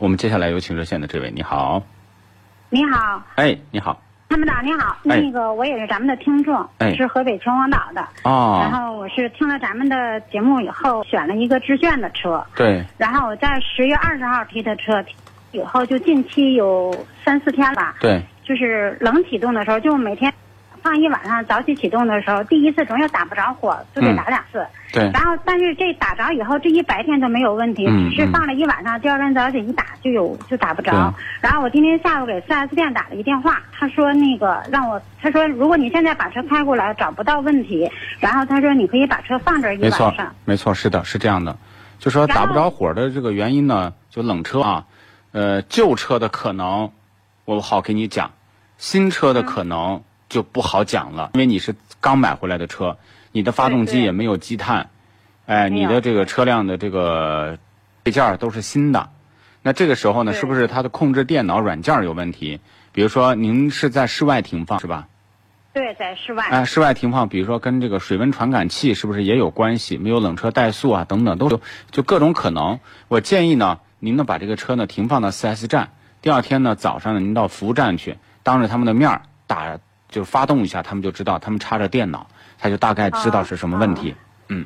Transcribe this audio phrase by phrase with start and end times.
[0.00, 1.82] 我们接下来有请热线的这位，你好。
[2.70, 4.00] 你好，哎，你好。
[4.28, 8.06] 参谋长你好，哎那个我也是咱们的听众，哎是河北秦皇岛的。
[8.22, 12.40] 然哦，后我是听了咱们的节目以后，选了一个致炫的车。
[12.54, 15.04] 对，然后我在十月二十号提的车，
[15.50, 16.94] 以后就近期有
[17.24, 20.32] 三四天吧，对，就是冷启动的时候，就每天
[20.88, 24.66] 放一晚上，早起启动的时候，第一次总要打不着火，就得打两次。
[24.90, 31.12] 对，然后，但是这打着以后，这一白天都没有问题，嗯只是放了一晚上，第二天早起一打就有就打不着。
[31.42, 37.86] 然后我今天下午给 4S 店打了一电话，他说那个让我，他说如果你现在把车开过来找不到问题，
[38.18, 41.54] 然后他说你可以把车放这儿一没错晚上。，没错，是的，是这样的。
[41.98, 44.86] 就说打不着火的这个原因呢，就冷车啊，
[45.32, 46.90] 呃，旧车的可能
[47.44, 48.30] 我好给你讲，
[48.78, 52.98] 新车的可能就不好讲了，因为你是刚买回来的车，
[53.32, 54.90] 你的发动机也没有积碳，
[55.46, 57.58] 哎，你的这个车辆的这个
[58.04, 59.10] 配件儿都是新的，
[59.62, 62.60] 那这个时候呢，是不是它的控制电脑软件儿有问题？
[62.92, 65.08] 比如说您是在室外停放是吧？
[65.72, 66.44] 对，在室外。
[66.50, 69.96] 哎，室外停放，比如说跟这个水温传感器是不是也有关系？
[69.96, 71.60] 没有冷车怠速啊，等等，都有，
[71.90, 72.80] 就各种可能。
[73.06, 75.90] 我建议呢，您呢把这个车呢停放到 4S 站，
[76.22, 79.78] 第二天呢早上呢您到服务站去，当着他们的面儿打，
[80.08, 82.26] 就发动一下，他们就知道，他们插着电脑，
[82.58, 84.14] 他就大概知道是什么问题。
[84.48, 84.64] 嗯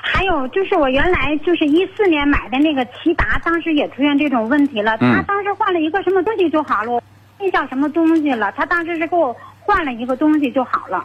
[0.00, 4.96] 还有就是我原来就是一四年买的那个骐达，当时也出现这种问题了。
[5.00, 7.02] 嗯他当时换了一个什么东西就好了，我
[7.38, 8.50] 忘叫什么东西了。
[8.52, 11.04] 他当时是给我换了一个东西就好了。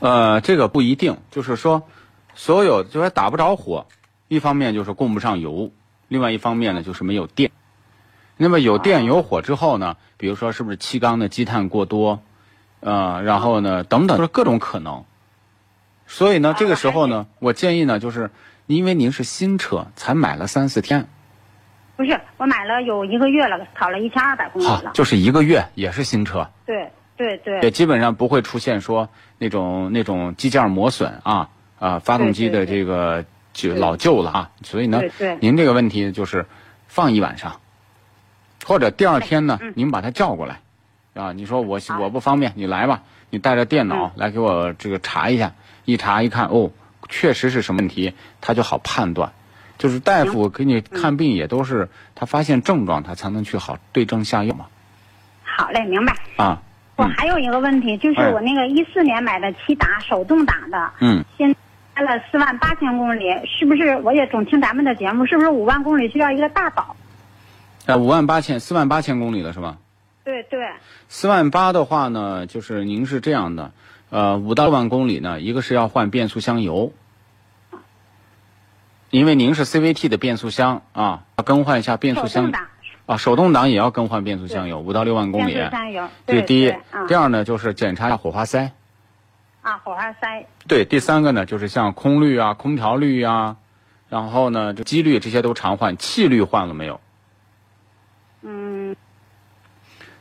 [0.00, 1.82] 呃，这个不一定，就是说，
[2.34, 3.86] 所有就是打不着火，
[4.28, 5.70] 一方面就是供不上油，
[6.08, 7.50] 另外一方面呢就是没有电。
[8.36, 12.22] 那么有电有火之后呢，比如说是不是气缸的积碳过多，
[12.84, 15.04] 呃，然后呢等等，就是各种可能。
[16.06, 18.30] 所以呢，这个时候呢，我建议呢，就是
[18.66, 21.08] 因为您是新车，才买了三四天，
[21.96, 24.90] 不是，我买了有一个月了，跑了一千二百公里好，了。
[24.92, 27.60] 就是一个月也是新车，对对对。
[27.62, 29.08] 也基本上不会出现说
[29.38, 33.24] 那种那种机件磨损啊啊，发动机的这个
[33.54, 35.00] 就老旧了啊，所以呢
[35.40, 36.44] 您这个问题就是
[36.86, 37.60] 放一晚上，
[38.66, 40.60] 或者第二天呢嗯，您把他叫过来，
[41.14, 45.52] 啊，你说我我不方便，你来吧，你带着电脑来给我这个查一下，
[45.84, 46.70] 一查一看哦，
[47.08, 49.32] 确实是什么问题，他就好判断。
[49.76, 54.66] 就是大夫给你看病也都是他发现症状，他才能去好对症下药嘛。
[55.42, 56.16] 好嘞，明白。
[56.36, 56.60] 啊，
[56.96, 61.54] 我还有一个问题，就是哎我那个一四年买的骐达手动挡的，嗯，现
[61.94, 63.96] 开了四万八千公里，是不是？
[63.98, 66.96] 我也总听咱们的节目，是不是五万公里需要一个大保？
[67.86, 69.76] 呃，五万八千四万八千公里了是吧？
[70.24, 70.66] 对对，
[71.08, 73.72] 四万八的话呢，就是您是这样的，
[74.10, 76.92] 呃，五到六万公里呢，一个是要换变速箱油，
[79.10, 82.52] 因为您是 CVT 的变速箱啊，要更换一下变速箱。
[83.06, 85.52] 啊，手动挡也要更换变速箱油，五到六万公里。
[85.52, 85.70] 变速。
[85.72, 86.74] 箱油，对第一。
[87.06, 88.72] 第二呢就是检查一下火花塞，
[89.60, 93.58] 啊，火花塞，对，第三个呢就是像空滤啊、空调滤啊，
[94.08, 96.98] 然后呢这机滤这些都常换，气滤换了没有？
[98.40, 98.73] 嗯，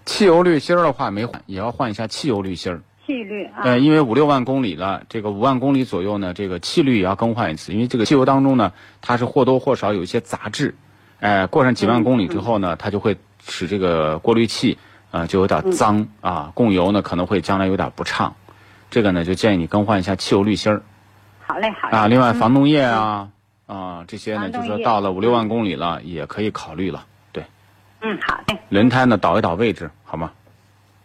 [0.05, 2.81] 汽油滤芯儿的话没换，也要换一下汽油滤芯儿。
[3.05, 8.71] 气滤啊，呃，因为五六万公里了，这个五万公里左右呢，这个气滤也要更换一次，因为这个汽油当中呢，
[9.01, 10.73] 它是或多或少有一些杂质，
[11.19, 14.77] 哎、过上几万公里之后呢，它就会使这个过滤器
[15.11, 18.33] 呃就有点脏、啊，供油呢可能会将来有点不畅，
[18.89, 20.81] 这个呢就建议你更换一下汽油滤芯儿。
[21.45, 21.97] 好嘞好嘞。
[21.97, 22.35] 啊，另外嗯。
[22.35, 23.27] 防冻液啊
[23.67, 27.12] 啊这些呢，就是说到了五六万公里了，也可以考虑了，对，
[28.03, 30.29] 嗯，好嘞，轮胎呢倒一倒位置，好吗？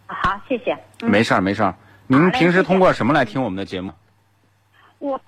[0.06, 0.76] 好，谢谢。
[1.00, 1.72] 嗯没事儿没事儿，
[2.08, 3.92] 您平时通过什么来听我们的节目？
[4.98, 5.20] 我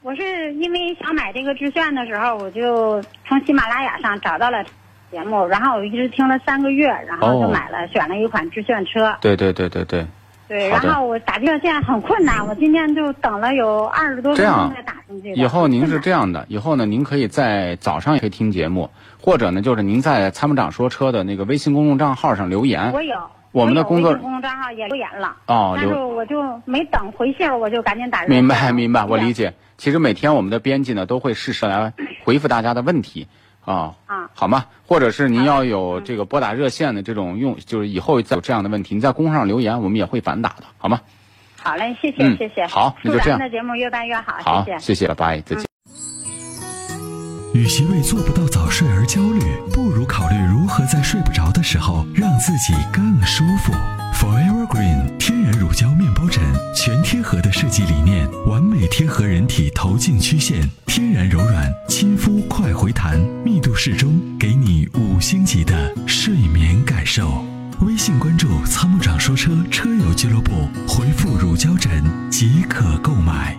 [0.00, 4.64] 我是因为想买这个致炫的时候，我就从喜马拉雅上找到了
[5.10, 9.14] 节目，然后我一直听了三个月，然后就哦买了，选了一款致炫车。
[9.20, 10.06] 对对对对对。
[10.48, 14.91] 对，然后我打热线很困难，我今天就等了有二十多分钟才打。
[15.34, 22.92] 以后您是这样的，以后呢，您可以在早上也可以听节目，或者呢，就是您在参谋长说车的那个微信公众账号上留言。
[22.92, 23.16] 我有。
[23.52, 28.24] 我们的工作微信公众账号也留言了，哦，但是我就没等回信，我就赶紧打。
[28.24, 29.52] 明白明白，我理解。
[29.76, 31.92] 其实每天我们的编辑呢都会适时来
[32.24, 33.28] 回复大家的问题，
[33.62, 34.64] 啊啊，好吗？
[34.86, 41.02] 或者是您要有这个拨打热线的这种用，就是以后再有这样的问题，你在公众上留言，我们也会反打的，好吗？
[41.62, 42.66] 好嘞，谢谢嗯谢谢。
[42.66, 44.78] 好那就这样的节目越办越好，好，谢谢。
[44.78, 45.64] 谢谢，拜拜，再见。
[47.54, 49.40] 与其为做不到早睡而焦虑，
[49.72, 53.72] 不如考虑如何在睡不着的时候让自己更舒服。
[54.14, 56.42] Forever Green 天然乳胶面包枕，
[56.74, 67.44] 全贴合的设计理念，完美贴合人体头颈曲线，天然柔软，亲肤快回弹，密度适中，给你五星级的睡眠感受。
[69.24, 73.56] “说车”车友俱乐部，回复“乳胶枕”即可购买。